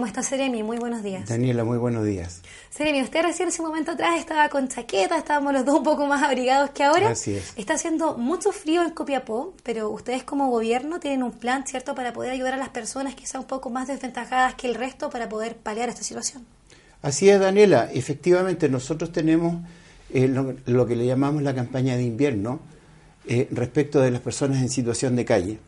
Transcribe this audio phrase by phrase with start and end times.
[0.00, 0.62] ¿Cómo está Seremi?
[0.62, 1.28] Muy buenos días.
[1.28, 2.40] Daniela, muy buenos días.
[2.70, 6.06] Seremi, usted recién hace un momento atrás estaba con chaqueta, estábamos los dos un poco
[6.06, 7.10] más abrigados que ahora.
[7.10, 7.52] Así es.
[7.56, 12.14] Está haciendo mucho frío en Copiapó, pero ustedes como gobierno tienen un plan, ¿cierto?, para
[12.14, 15.28] poder ayudar a las personas que quizá un poco más desventajadas que el resto para
[15.28, 16.46] poder paliar esta situación.
[17.02, 17.90] Así es, Daniela.
[17.92, 19.56] Efectivamente, nosotros tenemos
[20.14, 20.28] eh,
[20.64, 22.60] lo, que le llamamos la campaña de invierno
[23.26, 25.58] eh, respecto de las personas en situación de calle.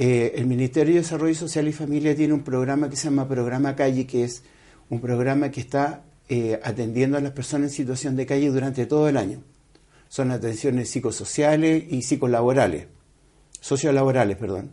[0.00, 3.74] Eh, el Ministerio de Desarrollo Social y Familia tiene un programa que se llama Programa
[3.74, 4.44] Calle, que es
[4.90, 9.08] un programa que está eh, atendiendo a las personas en situación de calle durante todo
[9.08, 9.42] el año.
[10.08, 12.86] Son atenciones psicosociales y psicolaborales,
[13.60, 14.70] sociolaborales, perdón.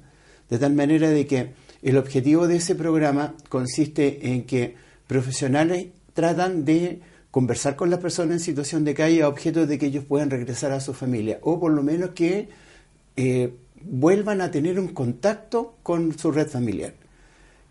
[0.47, 4.75] De tal manera de que el objetivo de ese programa consiste en que
[5.07, 7.01] profesionales tratan de
[7.31, 10.71] conversar con las personas en situación de calle a objeto de que ellos puedan regresar
[10.71, 12.47] a su familia, o por lo menos que
[13.15, 13.53] eh,
[13.89, 16.93] vuelvan a tener un contacto con su red familiar.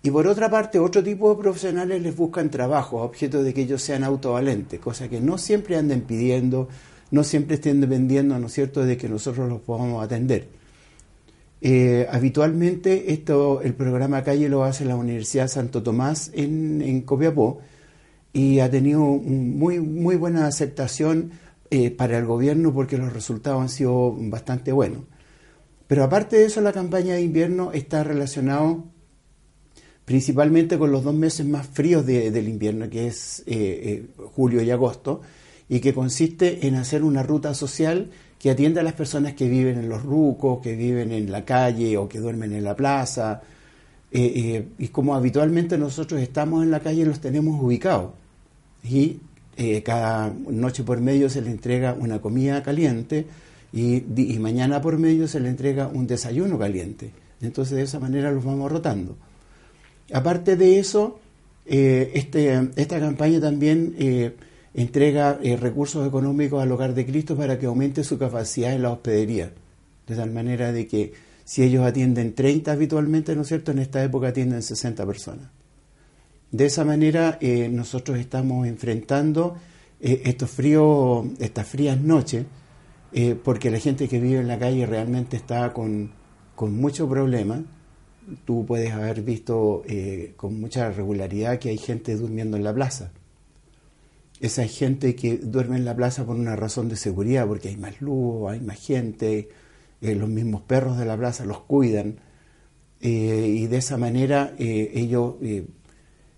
[0.03, 3.83] Y por otra parte, otro tipo de profesionales les buscan trabajo objeto de que ellos
[3.83, 6.69] sean autovalentes, cosa que no siempre anden pidiendo,
[7.11, 10.49] no siempre estén dependiendo, ¿no es cierto?, de que nosotros los podamos atender.
[11.63, 17.61] Eh, habitualmente esto, el programa Calle lo hace la Universidad Santo Tomás en, en Copiapó
[18.35, 21.31] y ha tenido muy, muy buena aceptación
[21.71, 25.01] eh, para el gobierno porque los resultados han sido bastante buenos.
[25.87, 28.85] Pero aparte de eso, la campaña de invierno está relacionado
[30.05, 34.71] principalmente con los dos meses más fríos del invierno, que es eh, eh, julio y
[34.71, 35.23] agosto,
[35.69, 39.79] y que consiste en hacer una ruta social que atienda a las personas que viven
[39.79, 43.41] en los rucos, que viven en la calle o que duermen en la plaza.
[44.13, 48.13] Eh, y como habitualmente nosotros estamos en la calle, los tenemos ubicados.
[48.83, 49.21] Y
[49.83, 53.25] cada noche por medio se les entrega una comida caliente
[53.75, 57.11] y, mañana por medio se le entrega un desayuno caliente.
[57.41, 59.17] Entonces de esa manera los vamos rotando.
[60.13, 61.19] Aparte de eso,
[61.67, 64.37] eh, este, esta campaña también eh,
[64.75, 68.93] entrega eh, recursos económicos al Hogar de Cristo para que aumente su capacidad en la
[68.93, 69.51] hospedería.
[70.07, 71.13] De tal manera de que
[71.45, 75.49] si ellos atienden 30 habitualmente, ¿no es cierto?, en esta época atienden 60 personas.
[76.53, 77.41] De esa manera
[77.71, 79.57] nosotros estamos enfrentando
[80.01, 82.45] estos fríos, estas frías noches,
[83.17, 86.11] eh, porque la gente que vive en la calle realmente está con,
[86.57, 87.61] con muchos problemas.
[88.45, 93.13] Tú puedes haber visto eh, con mucha regularidad que hay gente durmiendo en la plaza.
[94.41, 98.01] Esa gente que duerme en la plaza por una razón de seguridad, porque hay más
[98.01, 99.49] luz, hay más gente,
[100.01, 102.19] eh, los mismos perros de la plaza los cuidan.
[103.01, 105.35] y de esa manera ellos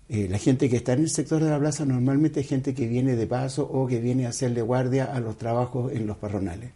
[0.09, 3.15] la gente que está en el sector de la plaza normalmente es gente que viene
[3.15, 6.71] de paso o que viene a hacerle guardia a los trabajos en los parronales.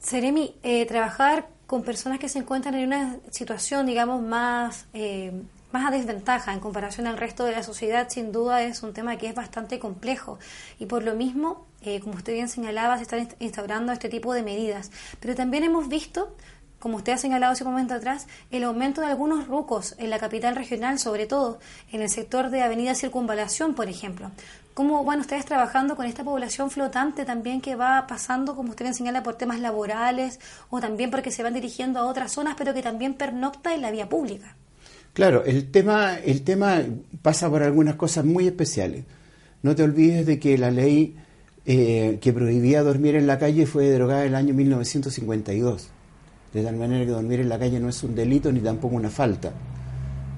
[0.00, 5.32] Seremi, eh, trabajar con personas que se encuentran en una situación, digamos, más, eh,
[5.72, 9.16] más a desventaja en comparación al resto de la sociedad, sin duda es un tema
[9.16, 10.38] que es bastante complejo.
[10.78, 14.42] Y por lo mismo, eh, como usted bien señalaba, se están instaurando este tipo de
[14.42, 14.90] medidas.
[15.20, 16.36] Pero también hemos visto
[16.82, 20.18] como usted ha señalado hace un momento atrás, el aumento de algunos rucos en la
[20.18, 21.60] capital regional, sobre todo
[21.92, 24.32] en el sector de Avenida Circunvalación, por ejemplo.
[24.74, 28.94] ¿Cómo van ustedes trabajando con esta población flotante también que va pasando, como usted bien
[28.96, 32.82] señala, por temas laborales o también porque se van dirigiendo a otras zonas, pero que
[32.82, 34.56] también pernocta en la vía pública?
[35.12, 36.82] Claro, el tema, el tema
[37.22, 39.04] pasa por algunas cosas muy especiales.
[39.62, 41.14] No te olvides de que la ley
[41.64, 45.92] eh, que prohibía dormir en la calle fue derogada en el año 1952
[46.52, 49.10] de tal manera que dormir en la calle no es un delito ni tampoco una
[49.10, 49.52] falta.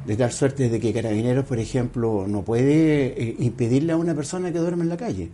[0.06, 4.52] De tal suerte de que Carabineros, por ejemplo, no puede eh, impedirle a una persona
[4.52, 5.30] que duerme en la calle.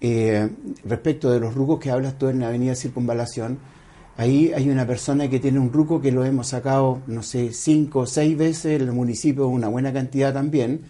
[0.00, 0.48] Eh,
[0.84, 3.58] respecto de los rucos que hablas tú en la avenida Circunvalación,
[4.16, 8.00] ahí hay una persona que tiene un ruco que lo hemos sacado, no sé, cinco
[8.00, 10.82] o seis veces, el municipio una buena cantidad también,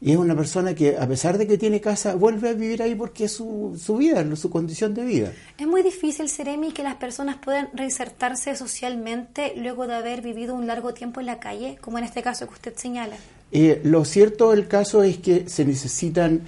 [0.00, 2.94] y es una persona que, a pesar de que tiene casa, vuelve a vivir ahí
[2.94, 5.32] porque es su, su vida, su condición de vida.
[5.58, 10.68] Es muy difícil, Seremi, que las personas puedan reinsertarse socialmente luego de haber vivido un
[10.68, 13.16] largo tiempo en la calle, como en este caso que usted señala.
[13.50, 16.42] Eh, lo cierto del caso es que se necesitan,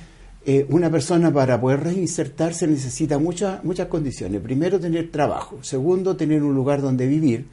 [0.47, 4.41] eh, una persona para poder reinsertarse necesita muchas, muchas condiciones.
[4.41, 5.59] Primero, tener trabajo.
[5.63, 7.47] Segundo, tener un lugar donde vivir.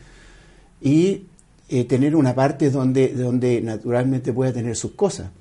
[0.79, 1.23] Y
[1.69, 5.31] eh, tener una parte donde, donde naturalmente pueda tener sus cosas.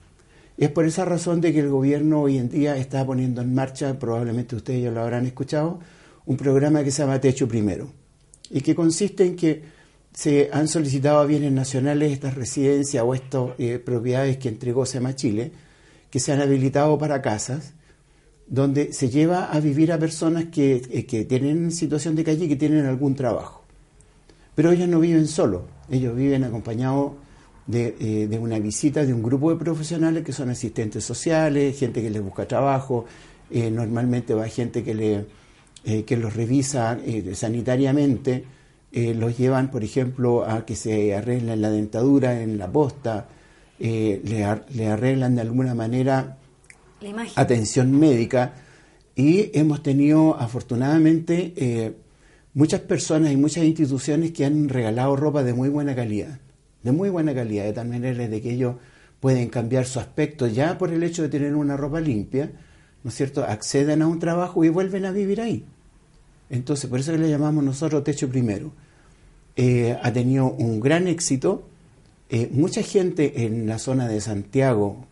[0.58, 3.98] Es por esa razón de que el gobierno hoy en día está poniendo en marcha,
[3.98, 5.80] probablemente ustedes ya lo habrán escuchado,
[6.24, 7.92] un programa que se llama Techo Primero
[8.50, 9.62] y que consiste en que
[10.14, 15.14] se han solicitado a bienes nacionales estas residencias o estas eh, propiedades que entregó SEMA
[15.14, 15.52] Chile,
[16.10, 17.74] que se han habilitado para casas,
[18.46, 22.48] donde se lleva a vivir a personas que, eh, que tienen situación de calle y
[22.48, 23.62] que tienen algún trabajo.
[24.54, 27.12] Pero ellos no viven solos, ellos viven acompañados
[27.66, 32.10] de, de, una visita de un grupo de profesionales que son asistentes sociales, gente que
[32.10, 33.06] les busca trabajo,
[33.50, 35.26] normalmente va gente que, le,
[36.04, 36.98] que los revisa
[37.34, 38.44] sanitariamente,
[38.92, 43.28] los llevan, por ejemplo, a que se arreglen la dentadura en la posta,
[43.78, 44.22] le,
[44.70, 46.38] le arreglan de alguna manera
[47.36, 48.54] atención médica.
[49.14, 51.96] Y hemos tenido afortunadamente eh,
[52.54, 56.38] muchas personas y muchas instituciones que han regalado ropa de muy buena calidad,
[56.86, 58.76] de muy buena calidad, de tal manera de que ellos
[59.18, 62.52] pueden cambiar su aspecto ya por el hecho de tener una ropa limpia,
[63.02, 63.42] ¿no es cierto?
[63.42, 65.64] Acceden a un trabajo y vuelven a vivir ahí.
[66.48, 68.70] Entonces, por eso que le llamamos nosotros techo primero.
[69.56, 71.68] Eh, ha tenido un gran éxito.
[72.30, 75.06] Eh, mucha gente en la zona de Santiago,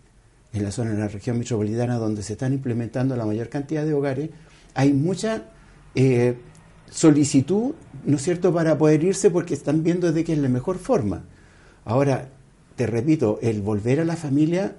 [0.53, 3.95] en la zona de la región metropolitana donde se están implementando la mayor cantidad de
[3.95, 4.31] hogares,
[4.75, 5.43] hay mucha
[5.97, 6.37] eh,
[6.89, 7.75] solicitud,
[8.05, 11.25] ¿no es cierto?, para poder irse porque están viendo de que es la mejor forma.
[11.85, 12.29] Ahora,
[12.77, 14.77] te repito, el volver a la familia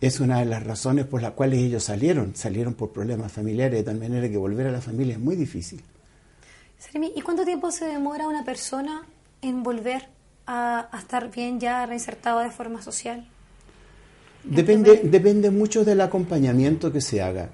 [0.00, 3.82] es una de las razones por las cuales ellos salieron, salieron por problemas familiares, de
[3.82, 5.82] tal manera que volver a la familia es muy difícil.
[7.14, 9.02] ¿y cuánto tiempo se demora una persona
[9.42, 10.08] en volver
[10.46, 13.26] a, a estar bien ya reinsertado de forma social?
[14.44, 17.50] Depende, depende mucho del acompañamiento que se haga,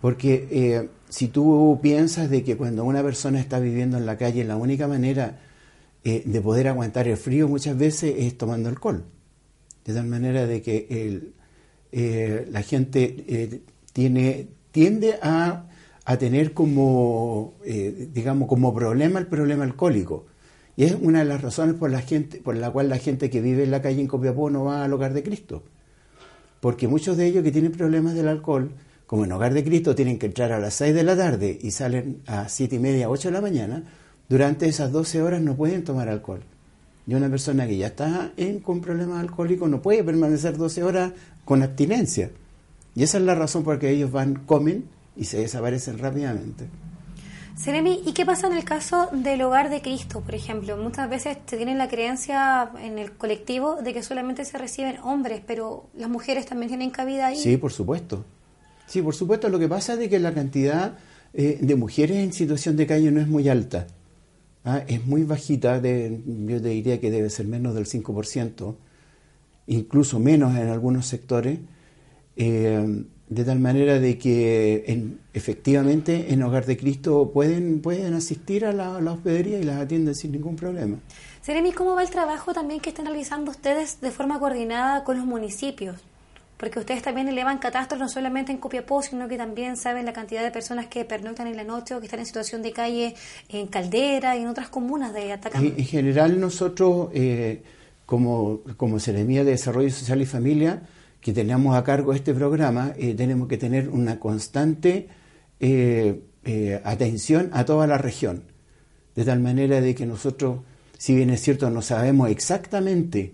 [0.00, 4.42] porque eh, si tú piensas de que cuando una persona está viviendo en la calle,
[4.42, 5.38] la única manera
[6.04, 9.04] eh, de poder aguantar el frío muchas veces es tomando alcohol,
[9.84, 10.86] de tal manera de que
[11.92, 13.62] eh, la gente
[13.92, 15.66] tiene, tiende a,
[16.04, 17.54] a tener como,
[18.12, 20.26] digamos, como problema el problema alcohólico.
[20.76, 23.40] Y es una de las razones por la, gente, por la cual la gente que
[23.40, 25.62] vive en la calle en Copiapó no va al hogar de Cristo
[26.64, 28.70] porque muchos de ellos que tienen problemas del alcohol,
[29.06, 31.72] como en Hogar de Cristo, tienen que entrar a las 6 de la tarde y
[31.72, 33.84] salen a 7 y media, 8 de la mañana,
[34.34, 36.40] durante esas 12 horas no pueden tomar alcohol.
[37.06, 41.12] Y una persona que ya está en, con problemas alcohólicos no puede permanecer 12 horas
[41.44, 42.32] con abstinencia.
[42.96, 44.86] Y esa es la razón por la que ellos van, comen
[45.16, 46.66] y se desaparecen rápidamente.
[47.56, 50.76] Seremi, ¿y qué pasa en el caso del hogar de Cristo, por ejemplo?
[50.78, 55.42] Muchas veces se tiene la creencia en el colectivo de que solamente se reciben hombres,
[55.46, 57.36] pero las mujeres también tienen cabida ahí.
[57.36, 58.24] Sí, por supuesto.
[58.88, 59.48] Sí, por supuesto.
[59.48, 60.98] Lo que pasa es que la cantidad
[61.34, 63.86] eh, de mujeres en situación de calle no es muy alta.
[64.64, 64.82] ¿Ah?
[64.86, 68.74] Es muy bajita, de, yo te diría que debe ser menos del 5%,
[69.66, 71.58] incluso menos en algunos sectores.
[72.36, 78.64] Eh, de tal manera de que en, efectivamente en Hogar de Cristo pueden, pueden asistir
[78.64, 80.98] a la, hospedería y las atienden sin ningún problema.
[81.40, 85.26] Seremi, ¿cómo va el trabajo también que están realizando ustedes de forma coordinada con los
[85.26, 86.00] municipios?
[86.56, 90.42] Porque ustedes también elevan catastros no solamente en Copiapó, sino que también saben la cantidad
[90.42, 93.14] de personas que pernoctan en la noche o que están en situación de calle
[93.48, 95.66] en Caldera y en otras comunas de Atacama.
[95.66, 97.62] En, general nosotros, eh,
[98.06, 100.82] como, como Seremía de Desarrollo Social y Familia,
[101.24, 105.08] que tenemos a cargo este programa, eh, tenemos que tener una constante
[105.58, 108.42] eh, eh, atención a toda la región,
[109.16, 110.60] de tal manera de que nosotros,
[110.98, 113.32] si bien es cierto, no sabemos exactamente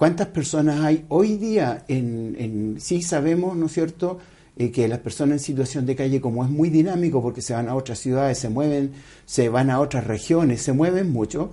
[0.00, 4.18] cuántas personas hay hoy día, en, sí sabemos, ¿no es cierto?,
[4.56, 7.74] que las personas en situación de calle, como es muy dinámico, porque se van a
[7.74, 8.92] otras ciudades, se mueven,
[9.26, 11.50] se van a otras regiones, se mueven mucho,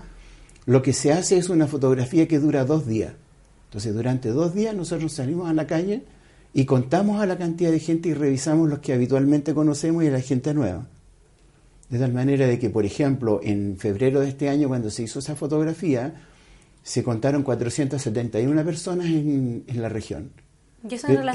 [0.65, 3.13] lo que se hace es una fotografía que dura dos días
[3.67, 6.03] entonces, durante dos días nosotros salimos a la calle
[6.53, 10.21] y contamos a la cantidad de gente y revisamos los que habitualmente conocemos y la
[10.21, 10.87] gente nueva.
[11.89, 15.19] De tal manera de que, por ejemplo, en febrero de este año, cuando se hizo
[15.19, 16.15] esa fotografía,
[16.87, 20.31] se contaron 471 personas en, la región.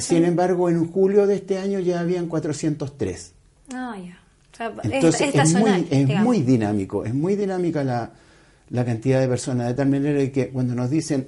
[0.00, 3.32] Sin embargo, en julio de este año ya habían 403.
[3.74, 4.18] Ah, ya.
[4.82, 8.12] Entonces, es, muy, es muy dinámico, es muy dinámica la,
[8.70, 11.26] la cantidad de personas, de tal manera que cuando nos dicen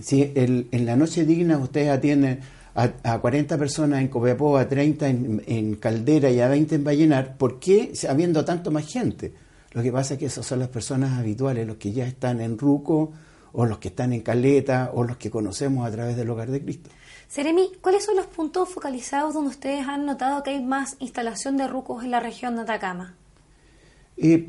[0.00, 2.40] si en la noche digna ustedes atienden
[2.74, 7.60] a, 40 personas en Copiapó, a 30 en, Caldera y a 20 en Vallenar, ¿por
[7.60, 9.34] qué habiendo tanto más gente?
[9.72, 12.58] Lo que pasa es que esas son las personas habituales, los que ya están en
[12.58, 13.12] Ruco,
[13.52, 16.62] o los que están en Caleta, o los que conocemos a través del Hogar de
[16.62, 16.90] Cristo.
[17.28, 21.66] Seremi, ¿cuáles son los puntos focalizados donde ustedes han notado que hay más instalación de
[21.66, 23.14] rucos en la región de Atacama?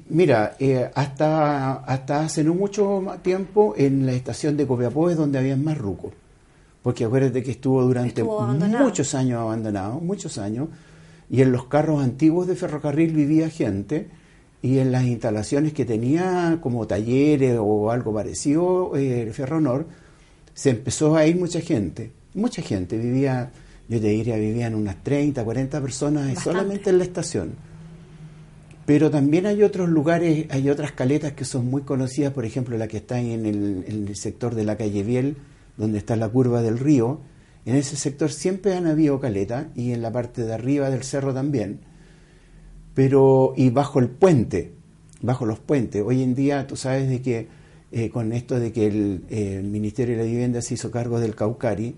[0.09, 5.39] mira, eh, hasta, hasta hace no mucho tiempo en la estación de Copiapó es donde
[5.39, 6.13] había más rucos.
[6.81, 10.67] Porque acuérdate que estuvo durante muchos años abandonado, muchos años,
[11.29, 14.09] y en los carros antiguos de ferrocarril vivía gente,
[14.63, 19.85] y en las instalaciones que tenía como talleres o algo parecido, eh, Ferronor,
[20.53, 23.51] se empezó a ir mucha gente, mucha gente, vivía,
[23.89, 27.55] yo te diría, vivían unas 30, 40 personas solamente en la estación
[28.85, 32.87] Pero también hay otros lugares, hay otras caletas que son muy conocidas, por ejemplo la
[32.87, 35.35] que está en el, en el sector de la calle Biel,
[35.75, 37.19] donde está la curva del río.
[37.65, 41.33] En ese sector siempre han habido caletas y en la parte de arriba del cerro
[41.33, 41.81] también.
[42.93, 44.73] Pero, y bajo el puente,
[45.21, 46.03] bajo los puentes.
[46.05, 47.47] Hoy en día tú sabes de que
[47.95, 51.19] eh, con esto de que el, eh, el, Ministerio de la Vivienda se hizo cargo
[51.19, 51.95] del Caucari,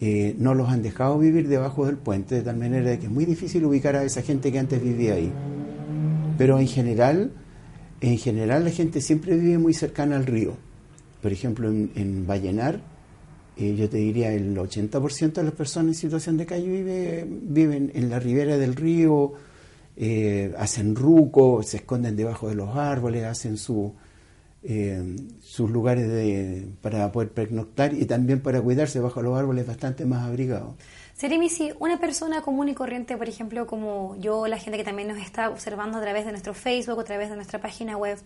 [0.00, 3.12] eh, no los han dejado vivir debajo del puente, de tal manera de que es
[3.12, 5.30] muy difícil ubicar a esa gente que antes vivía ahí.
[6.38, 7.32] Pero en general,
[8.00, 10.56] en general la gente siempre vive muy cercana al río.
[11.20, 12.80] Por ejemplo, en, en Vallenar,
[13.58, 18.08] yo te diría el 80% de las personas en situación de calle vive, viven en
[18.08, 19.34] la ribera del río,
[19.96, 23.94] eh, hacen ruco, se esconden debajo de los árboles, hacen su,
[24.62, 30.04] eh, sus lugares de, para poder pernoctar y también para cuidarse bajo los árboles bastante
[30.04, 30.74] más abrigados.
[31.14, 35.06] Seremi, si una persona común y corriente, por ejemplo, como yo, la gente que también
[35.06, 38.18] nos está observando a través de nuestro Facebook, a través de nuestra página web,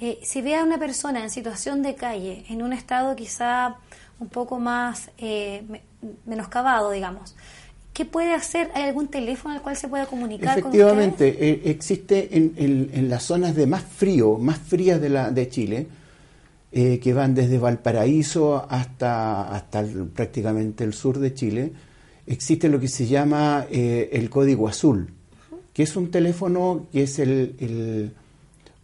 [0.00, 3.76] eh, si ve a una persona en situación de calle, en un estado quizá
[4.18, 5.62] un poco más eh,
[6.26, 7.36] menoscabado, digamos,
[7.94, 8.70] ¿qué puede hacer?
[8.74, 13.54] ¿Hay algún teléfono al cual se pueda comunicar Efectivamente, con eh, existe en, las zonas
[13.54, 15.86] de más frío, más frías de, Chile,
[16.72, 19.82] eh, que van desde Valparaíso hasta, hasta
[20.12, 21.72] prácticamente el sur de Chile,
[22.26, 25.08] existe lo que se llama eh, el código azul,
[25.72, 28.12] que es un teléfono que es el, el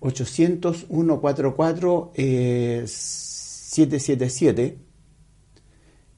[0.00, 4.78] 800 144 777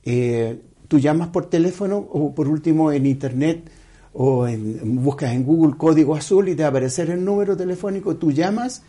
[0.05, 0.61] eh,
[0.93, 3.71] tú llamas por teléfono o por último en internet
[4.13, 8.17] o en, buscas en Google código azul y te va a aparecer el número telefónico,
[8.17, 8.83] tú llamas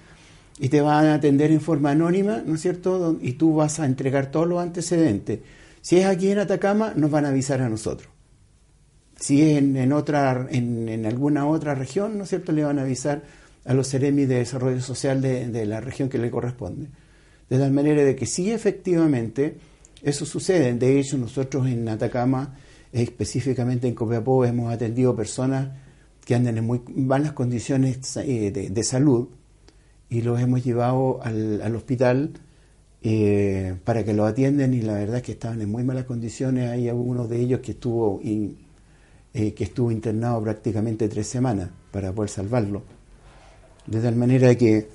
[0.59, 3.17] y te van a atender en forma anónima, ¿no es cierto?
[3.21, 5.39] Y tú vas a entregar todos los antecedentes.
[5.79, 8.09] Si es aquí en Atacama, nos van a avisar a nosotros.
[9.17, 12.81] Si es en, otra, en, en, alguna otra región, ¿no es cierto?, le van a
[12.81, 13.21] avisar
[13.63, 16.87] a los CEREMI de Desarrollo Social de, de la región que le corresponde.
[17.49, 19.55] De tal manera de que sí, efectivamente,
[20.03, 20.73] eso sucede.
[20.73, 22.55] De hecho, nosotros en Atacama,
[22.91, 25.69] específicamente en Copiapó, hemos atendido personas
[26.25, 29.29] que andan en muy malas condiciones eh, de, salud
[30.09, 32.33] y los hemos llevado al, al hospital
[33.01, 36.69] eh, para que los atiendan y la verdad es que estaban en muy malas condiciones.
[36.69, 42.29] Hay uno de ellos que estuvo, eh, que estuvo internado prácticamente tres semanas para poder
[42.29, 42.83] salvarlo.
[43.87, 44.87] De tal manera que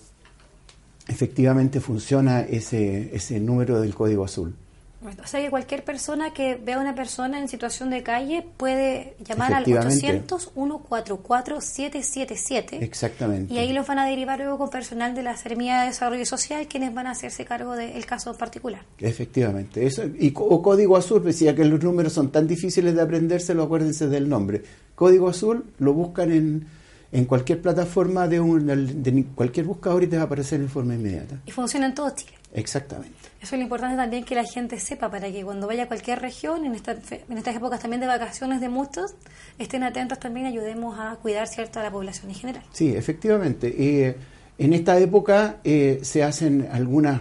[1.06, 4.54] efectivamente funciona ese, ese número del código azul.
[5.00, 9.14] O sea que cualquier persona que vea a una persona en situación de calle puede
[9.24, 13.54] llamar al 800 144 777 Exactamente.
[13.54, 16.66] Y ahí los van a derivar luego con personal de la Seremía de Desarrollo Social,
[16.66, 18.82] quienes van a hacerse cargo del caso particular.
[18.98, 19.86] Efectivamente.
[19.86, 24.08] Eso, y, o código azul, decía que los números son tan difíciles de aprendérselo, acuérdense
[24.08, 24.62] del nombre.
[24.96, 26.66] Código azul lo buscan en,
[27.12, 30.94] en cualquier plataforma de, un, de cualquier buscador y te va a aparecer en forma
[30.94, 31.40] inmediata.
[31.46, 32.37] Y funciona en todo Chile.
[32.54, 33.16] Exactamente.
[33.40, 36.20] Eso es lo importante también que la gente sepa para que cuando vaya a cualquier
[36.20, 39.14] región, en, esta, en estas épocas también de vacaciones de muchos,
[39.58, 42.62] estén atentos también, ayudemos a cuidar cierto a la población en general.
[42.72, 43.74] Sí, efectivamente.
[43.78, 44.16] Eh,
[44.58, 47.20] en esta época eh, se hacen algunas,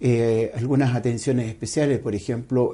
[0.00, 2.72] eh, algunas atenciones especiales, por ejemplo,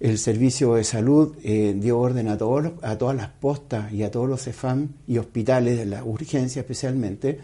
[0.00, 4.10] el Servicio de Salud dio orden a, todos los, a todas las postas y a
[4.10, 7.40] todos los CEFAM y hospitales, de la urgencia especialmente,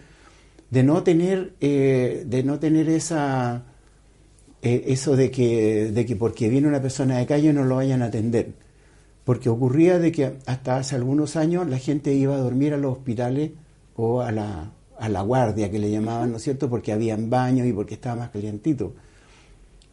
[0.70, 3.64] de no tener, de no tener esa
[4.62, 8.02] eh, eso de que, de que porque viene una persona de calle no lo vayan
[8.02, 8.52] a atender.
[9.24, 12.92] Porque ocurría de que hasta hace algunos años la gente iba a dormir a los
[12.98, 13.52] hospitales
[13.96, 16.68] o a la, a la guardia que le llamaban, ¿no es cierto?
[16.70, 18.94] Porque habían baños y porque estaba más calientito.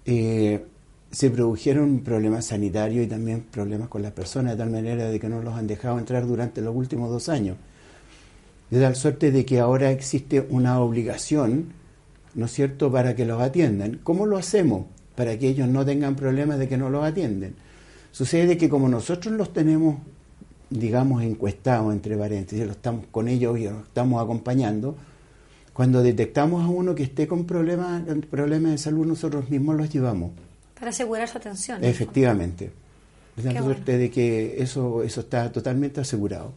[0.05, 0.65] Eh,
[1.11, 5.29] se produjeron problemas sanitarios y también problemas con las personas, de tal manera de que
[5.29, 7.57] no los han dejado entrar durante los últimos dos años.
[8.69, 11.73] De tal suerte de que ahora existe una obligación
[12.37, 13.99] ¿no es cierto?, para que los atiendan.
[14.03, 14.85] ¿Cómo lo hacemos?
[15.15, 17.55] Para que ellos no tengan problemas de que no los atienden.
[18.11, 19.97] Sucede que como nosotros los tenemos,
[20.69, 24.95] digamos, encuestados, entre paréntesis, los estamos con ellos y los estamos acompañando,
[25.73, 30.31] cuando detectamos a uno que esté con problemas, problemas de salud, nosotros mismos los llevamos.
[30.75, 31.83] Para asegurar su atención.
[31.83, 32.71] Efectivamente.
[33.35, 36.53] De tal suerte de que eso, eso está totalmente asegurado.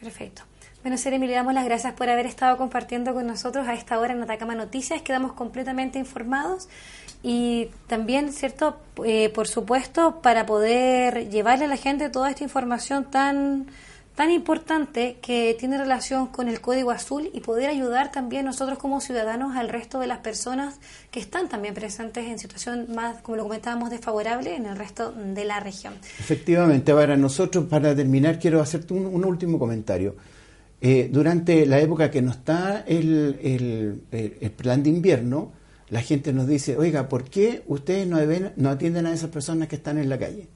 [0.00, 0.42] Perfecto.
[0.86, 4.12] Bueno, Seremi, le damos las gracias por haber estado compartiendo con nosotros a esta hora
[4.12, 5.02] en Atacama Noticias.
[5.02, 6.68] Quedamos completamente informados
[7.24, 8.76] y también, ¿cierto?
[9.04, 13.66] Eh, por supuesto, para poder llevarle a la gente toda esta información tan
[14.14, 19.00] tan importante que tiene relación con el código azul y poder ayudar también nosotros como
[19.00, 20.78] ciudadanos al resto de las personas
[21.10, 25.44] que están también presentes en situación más, como lo comentábamos, desfavorable en el resto de
[25.44, 25.94] la región.
[26.20, 30.14] Efectivamente, para nosotros, para terminar, quiero hacerte un, un último comentario.
[30.80, 33.38] Eh, durante la época que no está el,
[34.10, 35.52] el, plan de invierno,
[35.88, 38.18] la gente nos dice, oiga, ¿por qué ustedes no,
[38.56, 40.48] no atienden a esas personas que están en la calle?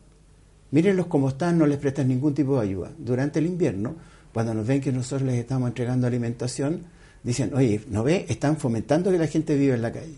[0.73, 2.91] Mírenlos como están, no les prestan ningún tipo de ayuda.
[2.99, 3.97] Durante el invierno,
[4.33, 6.83] cuando nos ven que nosotros les estamos entregando alimentación,
[7.23, 8.27] dicen, oye, ¿no ve?
[8.29, 10.15] Están fomentando que la gente viva en la calle.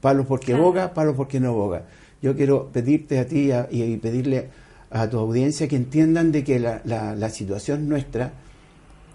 [0.00, 1.84] Palo porque boga, palo porque no boga.
[2.22, 4.48] Yo quiero pedirte a ti y pedirle
[4.90, 8.32] a tu audiencia que entiendan de que la, la, la situación nuestra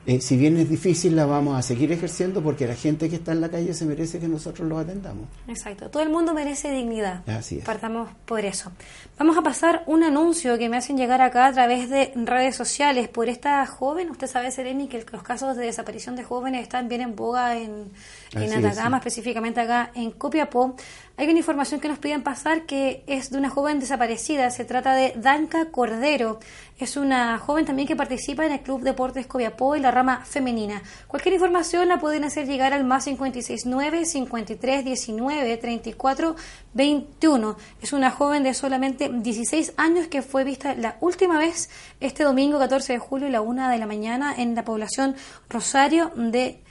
[0.09, 3.31] eh, si bien es difícil, la vamos a seguir ejerciendo porque la gente que está
[3.31, 5.27] en la calle se merece que nosotros los atendamos.
[5.47, 7.21] Exacto, todo el mundo merece dignidad.
[7.29, 7.63] Así es.
[7.63, 8.71] Partamos por eso.
[9.19, 13.07] Vamos a pasar un anuncio que me hacen llegar acá a través de redes sociales
[13.07, 14.09] por esta joven.
[14.09, 17.91] Usted sabe, Sereni, que los casos de desaparición de jóvenes están bien en boga en,
[18.33, 20.75] en Atacama, específicamente acá en Copiapó.
[21.17, 24.49] Hay una información que nos piden pasar que es de una joven desaparecida.
[24.51, 26.39] Se trata de Danca Cordero.
[26.79, 30.81] Es una joven también que participa en el Club Deportes Copiapó y la rama femenina.
[31.09, 36.35] Cualquier información la pueden hacer llegar al más 569 53 19 34
[36.73, 37.57] 21.
[37.81, 41.69] Es una joven de solamente 16 años que fue vista la última vez
[41.99, 45.17] este domingo 14 de julio a la una de la mañana en la población
[45.49, 46.61] Rosario de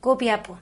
[0.00, 0.60] Copiapó.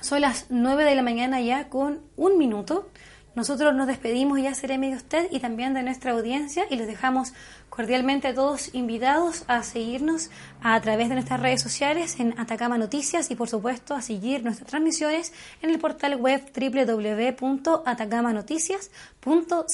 [0.00, 2.88] Son las 9 de la mañana ya con un minuto.
[3.34, 7.32] Nosotros nos despedimos ya, seré de usted y también de nuestra audiencia y los dejamos
[7.68, 10.30] cordialmente a todos invitados a seguirnos
[10.62, 14.68] a través de nuestras redes sociales en Atacama Noticias y por supuesto a seguir nuestras
[14.68, 15.32] transmisiones
[15.62, 18.90] en el portal web www.atacamanoticias.cl.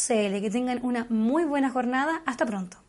[0.07, 2.21] Que tengan una muy buena jornada.
[2.27, 2.86] Hasta pronto.